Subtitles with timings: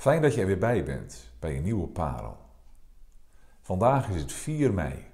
[0.00, 2.36] Fijn dat je er weer bij bent bij een nieuwe parel.
[3.60, 5.04] Vandaag is het 4 mei,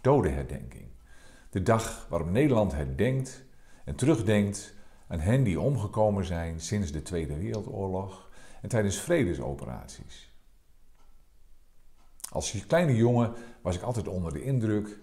[0.00, 0.88] dodenherdenking.
[1.50, 3.44] De dag waarop Nederland herdenkt
[3.84, 4.74] en terugdenkt
[5.08, 8.30] aan hen die omgekomen zijn sinds de Tweede Wereldoorlog
[8.62, 10.34] en tijdens vredesoperaties.
[12.30, 14.98] Als kleine jongen was ik altijd onder de indruk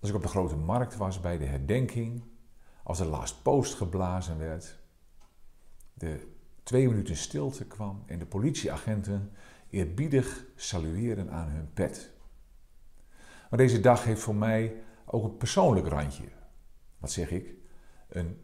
[0.00, 2.24] als ik op de grote markt was bij de herdenking,
[2.82, 4.78] als de last post geblazen werd,
[5.94, 6.33] de
[6.64, 9.32] twee minuten stilte kwam en de politieagenten
[9.70, 12.10] eerbiedig salueren aan hun pet.
[13.50, 16.28] Maar deze dag heeft voor mij ook een persoonlijk randje.
[16.98, 17.54] Wat zeg ik?
[18.08, 18.40] Een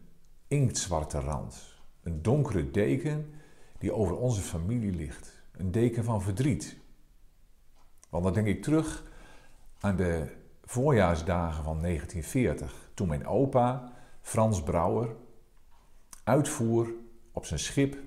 [0.47, 1.79] inktzwarte rand.
[2.01, 3.33] Een donkere deken
[3.77, 5.43] die over onze familie ligt.
[5.51, 6.77] Een deken van verdriet.
[8.09, 9.03] Want dan denk ik terug
[9.79, 15.15] aan de voorjaarsdagen van 1940, toen mijn opa, Frans Brouwer,
[16.23, 16.93] uitvoer
[17.31, 17.97] op zijn schip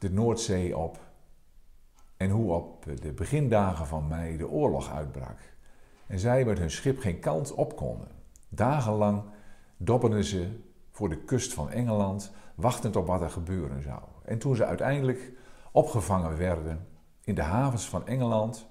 [0.00, 0.98] de Noordzee op
[2.16, 5.38] en hoe op de begindagen van mei de oorlog uitbrak.
[6.06, 8.08] En zij met hun schip geen kant op konden.
[8.48, 9.22] Dagenlang
[9.76, 14.02] dobberden ze voor de kust van Engeland, wachtend op wat er gebeuren zou.
[14.24, 15.32] En toen ze uiteindelijk
[15.72, 16.86] opgevangen werden
[17.24, 18.66] in de havens van Engeland,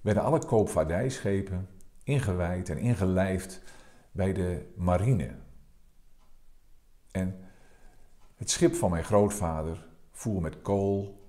[0.00, 1.68] werden alle koopvaardijschepen
[2.02, 3.62] ingewijd en ingelijfd
[4.12, 5.34] bij de marine.
[7.10, 7.44] En
[8.34, 11.22] het schip van mijn grootvader voer met kool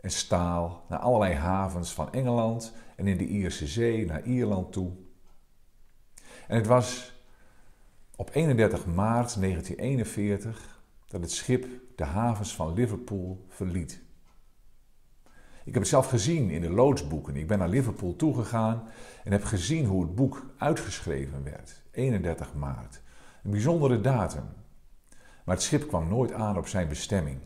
[0.00, 4.90] en staal naar allerlei havens van Engeland en in de Ierse Zee naar Ierland toe.
[6.48, 7.18] En het was
[8.16, 14.02] op 31 maart 1941 dat het schip de havens van Liverpool verliet.
[15.64, 17.36] Ik heb het zelf gezien in de loodsboeken.
[17.36, 18.88] Ik ben naar Liverpool toegegaan
[19.24, 21.82] en heb gezien hoe het boek uitgeschreven werd.
[21.90, 23.02] 31 maart.
[23.42, 24.44] Een bijzondere datum.
[25.44, 27.38] Maar het schip kwam nooit aan op zijn bestemming.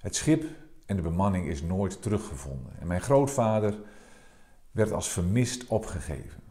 [0.00, 0.44] Het schip
[0.86, 2.72] en de bemanning is nooit teruggevonden.
[2.78, 3.74] En mijn grootvader
[4.70, 6.42] werd als vermist opgegeven.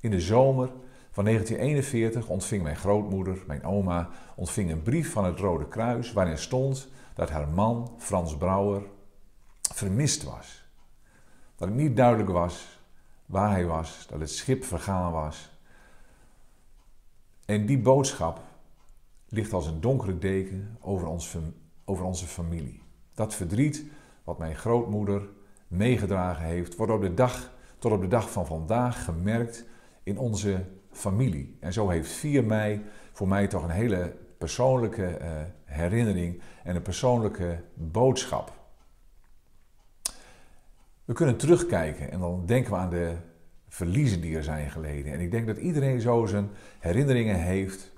[0.00, 0.70] In de zomer
[1.10, 6.38] van 1941 ontving mijn grootmoeder, mijn oma, ontving een brief van het Rode Kruis waarin
[6.38, 8.82] stond dat haar man, Frans Brouwer,
[9.60, 10.64] vermist was.
[11.56, 12.80] Dat het niet duidelijk was
[13.26, 15.50] waar hij was, dat het schip vergaan was.
[17.44, 18.40] En die boodschap
[19.28, 21.28] ligt als een donkere deken over ons
[21.92, 22.82] over onze familie.
[23.14, 23.84] Dat verdriet
[24.24, 25.28] wat mijn grootmoeder
[25.68, 29.64] meegedragen heeft, wordt op de dag, tot op de dag van vandaag gemerkt
[30.02, 31.56] in onze familie.
[31.60, 35.28] En zo heeft 4 mei voor mij toch een hele persoonlijke uh,
[35.64, 38.52] herinnering en een persoonlijke boodschap.
[41.04, 43.16] We kunnen terugkijken en dan denken we aan de
[43.68, 45.12] verliezen die er zijn geleden.
[45.12, 47.92] En ik denk dat iedereen zo zijn herinneringen heeft,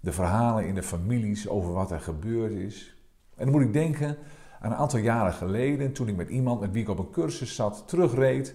[0.00, 2.93] de verhalen in de families over wat er gebeurd is.
[3.36, 4.16] En dan moet ik denken
[4.60, 7.54] aan een aantal jaren geleden, toen ik met iemand met wie ik op een cursus
[7.54, 8.54] zat, terugreed.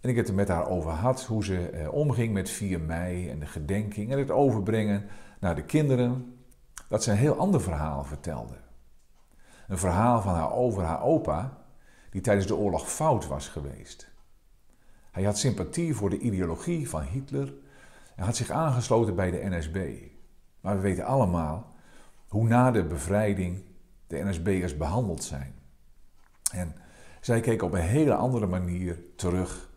[0.00, 3.30] En ik het er met haar over had, hoe ze eh, omging met 4 mei
[3.30, 5.06] en de gedenking en het overbrengen
[5.40, 6.34] naar de kinderen.
[6.88, 8.54] Dat ze een heel ander verhaal vertelde.
[9.68, 11.58] Een verhaal van haar over haar opa,
[12.10, 14.10] die tijdens de oorlog fout was geweest.
[15.10, 17.52] Hij had sympathie voor de ideologie van Hitler
[18.16, 19.92] en had zich aangesloten bij de NSB.
[20.60, 21.74] Maar we weten allemaal
[22.28, 23.62] hoe na de bevrijding
[24.10, 25.54] de NSB'ers behandeld zijn.
[26.52, 26.74] En
[27.20, 29.70] zij keken op een hele andere manier terug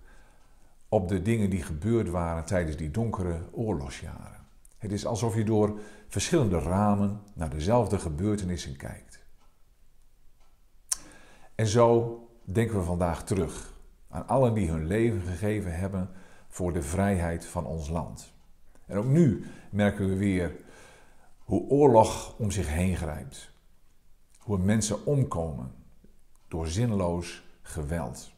[0.89, 4.45] op de dingen die gebeurd waren tijdens die donkere oorlogsjaren.
[4.77, 9.19] Het is alsof je door verschillende ramen naar dezelfde gebeurtenissen kijkt.
[11.55, 13.73] En zo denken we vandaag terug
[14.09, 16.09] aan allen die hun leven gegeven hebben
[16.47, 18.33] voor de vrijheid van ons land.
[18.85, 20.55] En ook nu merken we weer
[21.37, 23.52] hoe oorlog om zich heen grijpt.
[24.43, 25.71] Hoe mensen omkomen
[26.47, 28.31] door zinloos geweld,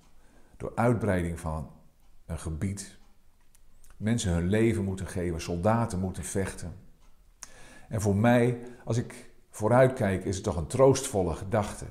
[0.58, 1.70] door uitbreiding van
[2.26, 2.98] een gebied.
[3.98, 6.74] Mensen hun leven moeten geven, soldaten moeten vechten.
[7.90, 11.86] En voor mij, als ik vooruitkijk, is het toch een troostvolle gedachte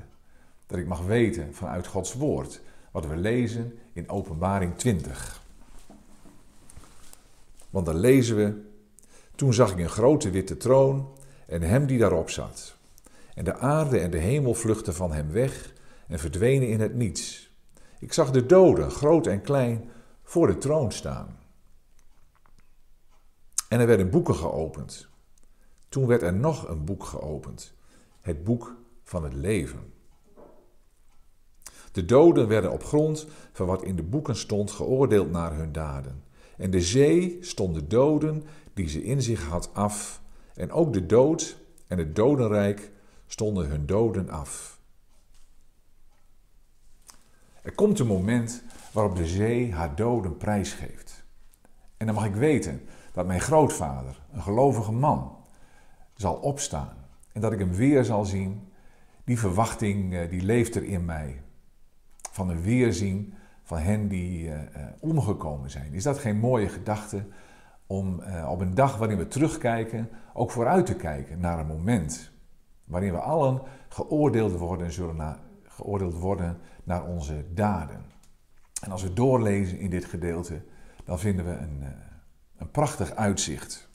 [0.67, 2.61] dat ik mag weten vanuit Gods woord
[2.91, 5.43] wat we lezen in Openbaring 20.
[7.71, 8.63] Want dan lezen we:
[9.35, 11.09] Toen zag ik een grote witte troon
[11.47, 12.77] en hem die daarop zat.
[13.35, 15.73] En de aarde en de hemel vluchtten van hem weg
[16.09, 17.53] en verdwenen in het niets.
[17.99, 19.91] Ik zag de doden, groot en klein,
[20.23, 21.39] voor de troon staan.
[23.69, 25.09] En er werden boeken geopend.
[25.89, 27.75] Toen werd er nog een boek geopend,
[28.21, 29.93] het boek van het leven.
[31.93, 36.23] De doden werden op grond van wat in de boeken stond geoordeeld naar hun daden.
[36.57, 38.43] En de zee stond de doden
[38.73, 40.23] die ze in zich had af.
[40.55, 42.91] En ook de dood en het dodenrijk
[43.27, 44.79] stonden hun doden af.
[47.63, 48.63] Er komt een moment
[48.93, 51.25] waarop de zee haar doden prijsgeeft.
[51.97, 52.81] En dan mag ik weten
[53.13, 55.37] dat mijn grootvader, een gelovige man,
[56.15, 56.97] zal opstaan
[57.33, 58.69] en dat ik hem weer zal zien.
[59.25, 61.43] Die verwachting eh, die leeft er in mij.
[62.31, 64.59] Van een weerzien van hen die uh,
[65.01, 65.93] omgekomen zijn.
[65.93, 67.27] Is dat geen mooie gedachte
[67.87, 72.34] om op een dag waarin we terugkijken ook vooruit te kijken naar een moment
[72.85, 78.05] waarin we allen geoordeeld worden, zullen naar, geoordeeld worden naar onze daden.
[78.81, 80.63] En als we doorlezen in dit gedeelte,
[81.05, 81.85] dan vinden we een,
[82.57, 83.89] een prachtig uitzicht.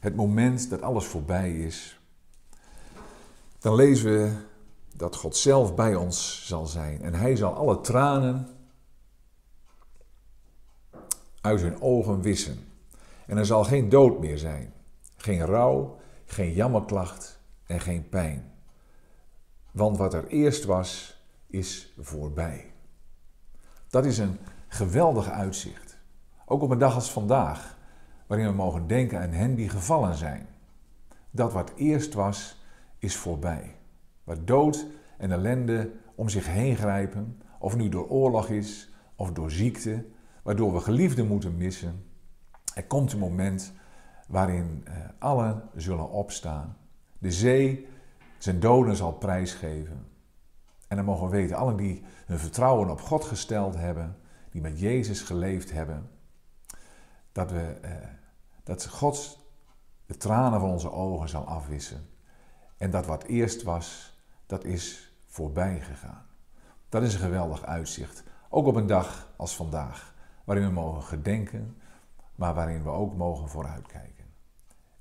[0.00, 2.00] Het moment dat alles voorbij is,
[3.58, 4.36] dan lezen we
[4.96, 7.02] dat God zelf bij ons zal zijn.
[7.02, 8.48] En hij zal alle tranen
[11.40, 12.58] uit hun ogen wissen.
[13.26, 14.72] En er zal geen dood meer zijn,
[15.22, 18.52] geen rouw, geen jammerklacht en geen pijn.
[19.70, 22.72] Want wat er eerst was, is voorbij.
[23.88, 24.38] Dat is een
[24.68, 25.98] geweldig uitzicht.
[26.46, 27.78] Ook op een dag als vandaag,
[28.26, 30.46] waarin we mogen denken aan hen die gevallen zijn.
[31.30, 32.62] Dat wat eerst was,
[32.98, 33.76] is voorbij.
[34.24, 34.86] Waar dood
[35.18, 40.04] en ellende om zich heen grijpen, of nu door oorlog is of door ziekte,
[40.42, 42.04] waardoor we geliefden moeten missen.
[42.74, 43.72] Er komt een moment
[44.30, 46.76] waarin eh, allen zullen opstaan.
[47.18, 47.88] De zee
[48.38, 50.06] zijn doden zal prijsgeven.
[50.88, 54.16] En dan mogen we weten, allen die hun vertrouwen op God gesteld hebben,
[54.50, 56.10] die met Jezus geleefd hebben,
[57.32, 57.92] dat, we, eh,
[58.64, 59.38] dat God
[60.06, 62.08] de tranen van onze ogen zal afwissen.
[62.76, 64.16] En dat wat eerst was,
[64.46, 66.26] dat is voorbij gegaan.
[66.88, 68.22] Dat is een geweldig uitzicht.
[68.48, 71.80] Ook op een dag als vandaag, waarin we mogen gedenken,
[72.34, 74.19] maar waarin we ook mogen vooruitkijken.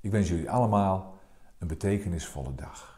[0.01, 1.17] Ik wens jullie allemaal
[1.57, 2.97] een betekenisvolle dag.